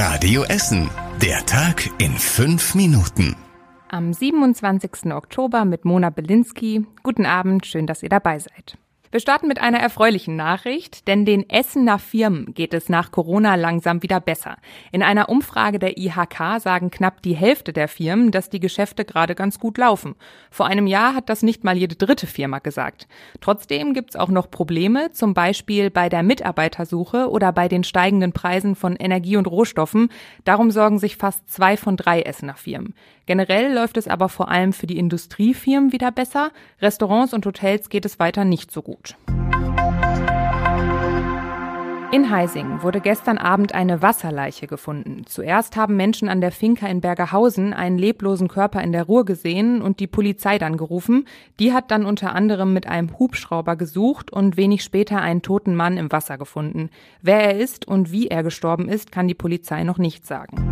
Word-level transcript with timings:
Radio 0.00 0.44
Essen. 0.44 0.88
Der 1.20 1.44
Tag 1.44 1.90
in 1.98 2.12
fünf 2.12 2.76
Minuten. 2.76 3.34
Am 3.88 4.12
27. 4.12 5.12
Oktober 5.12 5.64
mit 5.64 5.84
Mona 5.84 6.10
Belinsky. 6.10 6.86
Guten 7.02 7.26
Abend, 7.26 7.66
schön, 7.66 7.88
dass 7.88 8.04
ihr 8.04 8.08
dabei 8.08 8.38
seid. 8.38 8.78
Wir 9.10 9.20
starten 9.20 9.48
mit 9.48 9.58
einer 9.58 9.78
erfreulichen 9.78 10.36
Nachricht, 10.36 11.08
denn 11.08 11.24
den 11.24 11.48
Essener 11.48 11.98
Firmen 11.98 12.52
geht 12.52 12.74
es 12.74 12.90
nach 12.90 13.10
Corona 13.10 13.54
langsam 13.54 14.02
wieder 14.02 14.20
besser. 14.20 14.58
In 14.92 15.02
einer 15.02 15.30
Umfrage 15.30 15.78
der 15.78 15.96
IHK 15.96 16.60
sagen 16.60 16.90
knapp 16.90 17.22
die 17.22 17.34
Hälfte 17.34 17.72
der 17.72 17.88
Firmen, 17.88 18.32
dass 18.32 18.50
die 18.50 18.60
Geschäfte 18.60 19.06
gerade 19.06 19.34
ganz 19.34 19.58
gut 19.58 19.78
laufen. 19.78 20.14
Vor 20.50 20.66
einem 20.66 20.86
Jahr 20.86 21.14
hat 21.14 21.30
das 21.30 21.42
nicht 21.42 21.64
mal 21.64 21.74
jede 21.74 21.96
dritte 21.96 22.26
Firma 22.26 22.58
gesagt. 22.58 23.08
Trotzdem 23.40 23.94
gibt's 23.94 24.14
auch 24.14 24.28
noch 24.28 24.50
Probleme, 24.50 25.10
zum 25.12 25.32
Beispiel 25.32 25.88
bei 25.88 26.10
der 26.10 26.22
Mitarbeitersuche 26.22 27.30
oder 27.30 27.50
bei 27.50 27.68
den 27.68 27.84
steigenden 27.84 28.34
Preisen 28.34 28.74
von 28.74 28.94
Energie 28.94 29.38
und 29.38 29.46
Rohstoffen. 29.46 30.10
Darum 30.44 30.70
sorgen 30.70 30.98
sich 30.98 31.16
fast 31.16 31.50
zwei 31.50 31.78
von 31.78 31.96
drei 31.96 32.20
Essener 32.20 32.56
Firmen. 32.56 32.94
Generell 33.24 33.72
läuft 33.72 33.96
es 33.96 34.06
aber 34.06 34.28
vor 34.28 34.50
allem 34.50 34.74
für 34.74 34.86
die 34.86 34.98
Industriefirmen 34.98 35.92
wieder 35.92 36.12
besser. 36.12 36.50
Restaurants 36.82 37.32
und 37.32 37.46
Hotels 37.46 37.88
geht 37.88 38.04
es 38.04 38.18
weiter 38.18 38.44
nicht 38.44 38.70
so 38.70 38.82
gut 38.82 38.97
gut. 38.98 39.16
In 42.10 42.30
Heising 42.30 42.82
wurde 42.82 43.02
gestern 43.02 43.36
Abend 43.36 43.74
eine 43.74 44.00
Wasserleiche 44.00 44.66
gefunden. 44.66 45.24
Zuerst 45.26 45.76
haben 45.76 45.94
Menschen 45.94 46.30
an 46.30 46.40
der 46.40 46.52
Finca 46.52 46.86
in 46.86 47.02
Bergerhausen 47.02 47.74
einen 47.74 47.98
leblosen 47.98 48.48
Körper 48.48 48.80
in 48.82 48.92
der 48.92 49.04
Ruhr 49.04 49.26
gesehen 49.26 49.82
und 49.82 50.00
die 50.00 50.06
Polizei 50.06 50.56
dann 50.56 50.78
gerufen. 50.78 51.26
Die 51.60 51.74
hat 51.74 51.90
dann 51.90 52.06
unter 52.06 52.34
anderem 52.34 52.72
mit 52.72 52.86
einem 52.86 53.18
Hubschrauber 53.18 53.76
gesucht 53.76 54.32
und 54.32 54.56
wenig 54.56 54.84
später 54.84 55.20
einen 55.20 55.42
toten 55.42 55.76
Mann 55.76 55.98
im 55.98 56.10
Wasser 56.10 56.38
gefunden. 56.38 56.88
Wer 57.20 57.40
er 57.42 57.58
ist 57.58 57.86
und 57.86 58.10
wie 58.10 58.28
er 58.28 58.42
gestorben 58.42 58.88
ist, 58.88 59.12
kann 59.12 59.28
die 59.28 59.34
Polizei 59.34 59.84
noch 59.84 59.98
nicht 59.98 60.26
sagen. 60.26 60.67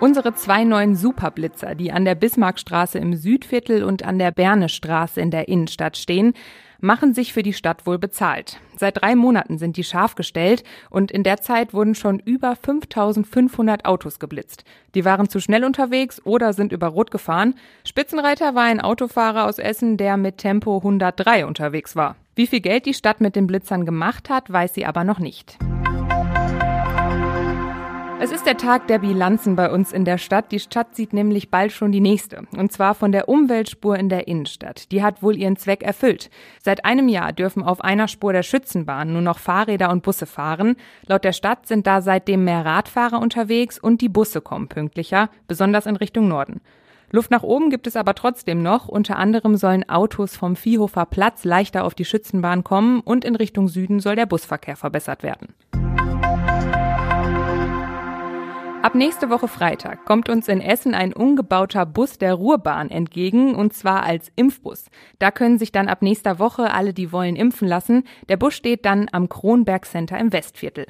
Unsere 0.00 0.34
zwei 0.34 0.64
neuen 0.64 0.96
Superblitzer, 0.96 1.74
die 1.74 1.92
an 1.92 2.06
der 2.06 2.14
Bismarckstraße 2.14 2.98
im 2.98 3.14
Südviertel 3.14 3.84
und 3.84 4.02
an 4.02 4.18
der 4.18 4.30
Bernestraße 4.30 5.20
in 5.20 5.30
der 5.30 5.48
Innenstadt 5.48 5.98
stehen, 5.98 6.32
machen 6.80 7.12
sich 7.12 7.34
für 7.34 7.42
die 7.42 7.52
Stadt 7.52 7.86
wohl 7.86 7.98
bezahlt. 7.98 8.56
Seit 8.78 9.02
drei 9.02 9.14
Monaten 9.14 9.58
sind 9.58 9.76
die 9.76 9.84
scharf 9.84 10.14
gestellt 10.14 10.64
und 10.88 11.10
in 11.10 11.22
der 11.22 11.42
Zeit 11.42 11.74
wurden 11.74 11.94
schon 11.94 12.18
über 12.18 12.56
5500 12.56 13.84
Autos 13.84 14.18
geblitzt. 14.18 14.64
Die 14.94 15.04
waren 15.04 15.28
zu 15.28 15.38
schnell 15.38 15.64
unterwegs 15.64 16.24
oder 16.24 16.54
sind 16.54 16.72
über 16.72 16.86
Rot 16.86 17.10
gefahren. 17.10 17.54
Spitzenreiter 17.84 18.54
war 18.54 18.64
ein 18.64 18.80
Autofahrer 18.80 19.44
aus 19.44 19.58
Essen, 19.58 19.98
der 19.98 20.16
mit 20.16 20.38
Tempo 20.38 20.78
103 20.78 21.44
unterwegs 21.44 21.94
war. 21.94 22.16
Wie 22.34 22.46
viel 22.46 22.60
Geld 22.60 22.86
die 22.86 22.94
Stadt 22.94 23.20
mit 23.20 23.36
den 23.36 23.46
Blitzern 23.46 23.84
gemacht 23.84 24.30
hat, 24.30 24.50
weiß 24.50 24.72
sie 24.72 24.86
aber 24.86 25.04
noch 25.04 25.18
nicht. 25.18 25.58
Es 28.22 28.32
ist 28.32 28.44
der 28.44 28.58
Tag 28.58 28.86
der 28.86 28.98
Bilanzen 28.98 29.56
bei 29.56 29.70
uns 29.70 29.92
in 29.92 30.04
der 30.04 30.18
Stadt. 30.18 30.52
Die 30.52 30.60
Stadt 30.60 30.94
sieht 30.94 31.14
nämlich 31.14 31.50
bald 31.50 31.72
schon 31.72 31.90
die 31.90 32.02
nächste. 32.02 32.42
Und 32.54 32.70
zwar 32.70 32.94
von 32.94 33.12
der 33.12 33.30
Umweltspur 33.30 33.98
in 33.98 34.10
der 34.10 34.28
Innenstadt. 34.28 34.92
Die 34.92 35.02
hat 35.02 35.22
wohl 35.22 35.38
ihren 35.38 35.56
Zweck 35.56 35.82
erfüllt. 35.82 36.28
Seit 36.62 36.84
einem 36.84 37.08
Jahr 37.08 37.32
dürfen 37.32 37.62
auf 37.62 37.80
einer 37.80 38.08
Spur 38.08 38.34
der 38.34 38.42
Schützenbahn 38.42 39.10
nur 39.14 39.22
noch 39.22 39.38
Fahrräder 39.38 39.90
und 39.90 40.02
Busse 40.02 40.26
fahren. 40.26 40.76
Laut 41.06 41.24
der 41.24 41.32
Stadt 41.32 41.66
sind 41.66 41.86
da 41.86 42.02
seitdem 42.02 42.44
mehr 42.44 42.62
Radfahrer 42.62 43.22
unterwegs 43.22 43.78
und 43.78 44.02
die 44.02 44.10
Busse 44.10 44.42
kommen 44.42 44.68
pünktlicher, 44.68 45.30
besonders 45.48 45.86
in 45.86 45.96
Richtung 45.96 46.28
Norden. 46.28 46.60
Luft 47.12 47.30
nach 47.30 47.42
oben 47.42 47.70
gibt 47.70 47.86
es 47.86 47.96
aber 47.96 48.14
trotzdem 48.14 48.62
noch. 48.62 48.86
Unter 48.86 49.16
anderem 49.16 49.56
sollen 49.56 49.88
Autos 49.88 50.36
vom 50.36 50.56
Viehhofer 50.56 51.06
Platz 51.06 51.44
leichter 51.44 51.84
auf 51.84 51.94
die 51.94 52.04
Schützenbahn 52.04 52.64
kommen 52.64 53.00
und 53.00 53.24
in 53.24 53.34
Richtung 53.34 53.66
Süden 53.68 53.98
soll 53.98 54.14
der 54.14 54.26
Busverkehr 54.26 54.76
verbessert 54.76 55.22
werden. 55.22 55.54
Ab 58.82 58.94
nächste 58.94 59.28
Woche 59.28 59.46
Freitag 59.46 60.06
kommt 60.06 60.30
uns 60.30 60.48
in 60.48 60.62
Essen 60.62 60.94
ein 60.94 61.12
umgebauter 61.12 61.84
Bus 61.84 62.16
der 62.16 62.32
Ruhrbahn 62.32 62.90
entgegen, 62.90 63.54
und 63.54 63.74
zwar 63.74 64.04
als 64.04 64.32
Impfbus. 64.36 64.86
Da 65.18 65.30
können 65.30 65.58
sich 65.58 65.70
dann 65.70 65.86
ab 65.86 66.00
nächster 66.00 66.38
Woche 66.38 66.72
alle, 66.72 66.94
die 66.94 67.12
wollen, 67.12 67.36
impfen 67.36 67.68
lassen. 67.68 68.04
Der 68.30 68.38
Bus 68.38 68.54
steht 68.54 68.86
dann 68.86 69.08
am 69.12 69.28
Kronberg 69.28 69.84
Center 69.84 70.18
im 70.18 70.32
Westviertel. 70.32 70.86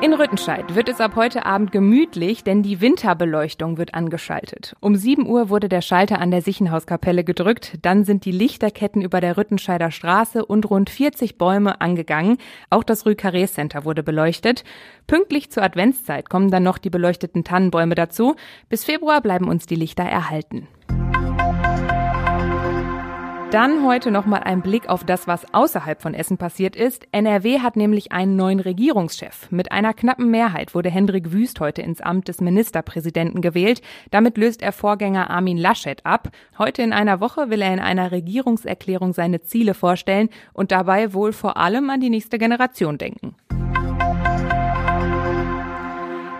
In 0.00 0.14
Rüttenscheid 0.14 0.76
wird 0.76 0.88
es 0.88 1.00
ab 1.00 1.16
heute 1.16 1.44
Abend 1.44 1.72
gemütlich, 1.72 2.44
denn 2.44 2.62
die 2.62 2.80
Winterbeleuchtung 2.80 3.78
wird 3.78 3.94
angeschaltet. 3.94 4.76
Um 4.78 4.94
7 4.94 5.26
Uhr 5.26 5.48
wurde 5.48 5.68
der 5.68 5.80
Schalter 5.80 6.20
an 6.20 6.30
der 6.30 6.40
Sichenhauskapelle 6.40 7.24
gedrückt, 7.24 7.78
dann 7.82 8.04
sind 8.04 8.24
die 8.24 8.30
Lichterketten 8.30 9.02
über 9.02 9.20
der 9.20 9.36
Rüttenscheider 9.36 9.90
Straße 9.90 10.46
und 10.46 10.70
rund 10.70 10.88
40 10.88 11.36
Bäume 11.36 11.80
angegangen. 11.80 12.36
Auch 12.70 12.84
das 12.84 13.06
Rue 13.06 13.14
Carré 13.14 13.48
Center 13.52 13.84
wurde 13.84 14.04
beleuchtet. 14.04 14.62
Pünktlich 15.08 15.50
zur 15.50 15.64
Adventszeit 15.64 16.30
kommen 16.30 16.52
dann 16.52 16.62
noch 16.62 16.78
die 16.78 16.90
beleuchteten 16.90 17.42
Tannenbäume 17.42 17.96
dazu. 17.96 18.36
Bis 18.68 18.84
Februar 18.84 19.20
bleiben 19.20 19.48
uns 19.48 19.66
die 19.66 19.74
Lichter 19.74 20.04
erhalten. 20.04 20.68
Dann 23.50 23.86
heute 23.86 24.10
nochmal 24.10 24.40
ein 24.40 24.60
Blick 24.60 24.90
auf 24.90 25.04
das, 25.04 25.26
was 25.26 25.54
außerhalb 25.54 26.02
von 26.02 26.12
Essen 26.12 26.36
passiert 26.36 26.76
ist. 26.76 27.08
NRW 27.12 27.60
hat 27.60 27.76
nämlich 27.76 28.12
einen 28.12 28.36
neuen 28.36 28.60
Regierungschef. 28.60 29.50
Mit 29.50 29.72
einer 29.72 29.94
knappen 29.94 30.30
Mehrheit 30.30 30.74
wurde 30.74 30.90
Hendrik 30.90 31.32
Wüst 31.32 31.58
heute 31.58 31.80
ins 31.80 32.02
Amt 32.02 32.28
des 32.28 32.42
Ministerpräsidenten 32.42 33.40
gewählt. 33.40 33.80
Damit 34.10 34.36
löst 34.36 34.60
er 34.60 34.72
Vorgänger 34.72 35.30
Armin 35.30 35.56
Laschet 35.56 36.04
ab. 36.04 36.28
Heute 36.58 36.82
in 36.82 36.92
einer 36.92 37.20
Woche 37.20 37.48
will 37.48 37.62
er 37.62 37.72
in 37.72 37.80
einer 37.80 38.12
Regierungserklärung 38.12 39.14
seine 39.14 39.40
Ziele 39.40 39.72
vorstellen 39.72 40.28
und 40.52 40.70
dabei 40.70 41.14
wohl 41.14 41.32
vor 41.32 41.56
allem 41.56 41.88
an 41.88 42.00
die 42.00 42.10
nächste 42.10 42.36
Generation 42.36 42.98
denken. 42.98 43.34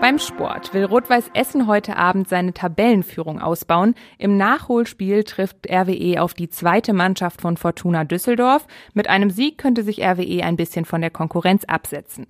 Beim 0.00 0.18
Sport 0.18 0.74
will 0.74 0.84
Rot-Weiß 0.84 1.30
Essen 1.32 1.66
heute 1.66 1.96
Abend 1.96 2.28
seine 2.28 2.52
Tabellenführung 2.52 3.40
ausbauen. 3.40 3.94
Im 4.18 4.36
Nachholspiel 4.36 5.24
trifft 5.24 5.70
RWE 5.70 6.20
auf 6.20 6.34
die 6.34 6.50
zweite 6.50 6.92
Mannschaft 6.92 7.40
von 7.40 7.56
Fortuna 7.56 8.04
Düsseldorf. 8.04 8.66
Mit 8.92 9.08
einem 9.08 9.30
Sieg 9.30 9.56
könnte 9.56 9.82
sich 9.82 10.02
RWE 10.02 10.42
ein 10.42 10.56
bisschen 10.56 10.84
von 10.84 11.00
der 11.00 11.10
Konkurrenz 11.10 11.64
absetzen. 11.64 12.26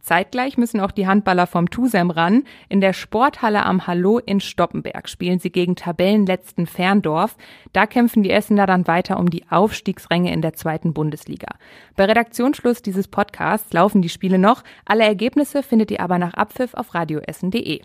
Zeitgleich 0.00 0.56
müssen 0.56 0.80
auch 0.80 0.90
die 0.90 1.06
Handballer 1.06 1.46
vom 1.46 1.70
Tusem 1.70 2.10
ran. 2.10 2.44
In 2.68 2.80
der 2.80 2.92
Sporthalle 2.92 3.64
am 3.64 3.86
Hallo 3.86 4.18
in 4.18 4.40
Stoppenberg 4.40 5.08
spielen 5.08 5.38
sie 5.38 5.50
gegen 5.50 5.76
Tabellenletzten 5.76 6.66
Ferndorf. 6.66 7.36
Da 7.72 7.86
kämpfen 7.86 8.22
die 8.22 8.30
Essener 8.30 8.66
dann 8.66 8.86
weiter 8.86 9.18
um 9.18 9.30
die 9.30 9.44
Aufstiegsränge 9.50 10.32
in 10.32 10.42
der 10.42 10.54
zweiten 10.54 10.94
Bundesliga. 10.94 11.48
Bei 11.96 12.04
Redaktionsschluss 12.04 12.82
dieses 12.82 13.08
Podcasts 13.08 13.72
laufen 13.72 14.02
die 14.02 14.08
Spiele 14.08 14.38
noch. 14.38 14.64
Alle 14.84 15.04
Ergebnisse 15.04 15.62
findet 15.62 15.90
ihr 15.90 16.00
aber 16.00 16.18
nach 16.18 16.34
Abpfiff 16.34 16.74
auf 16.74 16.94
radioessen.de. 16.94 17.82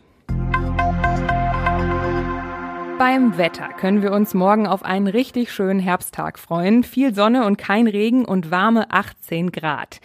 Beim 3.00 3.38
Wetter 3.38 3.69
können 3.69 4.01
wir 4.01 4.13
uns 4.13 4.34
morgen 4.34 4.66
auf 4.66 4.84
einen 4.84 5.07
richtig 5.07 5.51
schönen 5.51 5.80
Herbsttag 5.80 6.40
freuen. 6.40 6.84
Viel 6.84 7.13
Sonne 7.13 7.45
und 7.45 7.57
kein 7.57 7.88
Regen 7.88 8.24
und 8.24 8.50
warme 8.50 8.91
18 8.91 9.51
Grad. 9.51 10.00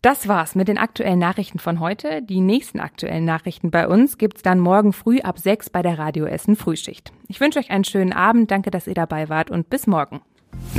Das 0.00 0.28
war's 0.28 0.54
mit 0.54 0.68
den 0.68 0.78
aktuellen 0.78 1.18
Nachrichten 1.18 1.58
von 1.58 1.80
heute. 1.80 2.22
Die 2.22 2.40
nächsten 2.40 2.78
aktuellen 2.78 3.24
Nachrichten 3.24 3.72
bei 3.72 3.88
uns 3.88 4.16
gibt's 4.16 4.42
dann 4.42 4.60
morgen 4.60 4.92
früh 4.92 5.20
ab 5.20 5.40
sechs 5.40 5.70
bei 5.70 5.82
der 5.82 5.98
Radio 5.98 6.26
Essen 6.26 6.54
Frühschicht. 6.54 7.12
Ich 7.26 7.40
wünsche 7.40 7.58
euch 7.58 7.70
einen 7.70 7.82
schönen 7.82 8.12
Abend, 8.12 8.52
danke, 8.52 8.70
dass 8.70 8.86
ihr 8.86 8.94
dabei 8.94 9.28
wart 9.28 9.50
und 9.50 9.70
bis 9.70 9.88
morgen. 9.88 10.20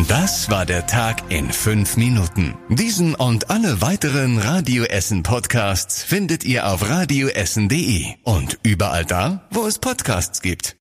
Das 0.08 0.50
war 0.50 0.66
der 0.66 0.88
Tag 0.88 1.22
in 1.30 1.52
fünf 1.52 1.98
Minuten. 1.98 2.58
Diesen 2.70 3.14
und 3.14 3.50
alle 3.50 3.82
weiteren 3.82 4.38
Radio 4.38 4.84
Essen 4.84 5.24
Podcasts 5.24 6.02
findet 6.02 6.46
ihr 6.46 6.72
auf 6.72 6.90
radioessen.de 6.90 8.06
und 8.24 8.58
überall 8.64 9.06
da, 9.06 9.48
wo 9.52 9.68
es 9.68 9.80
Podcasts 9.80 10.42
gibt. 10.42 10.78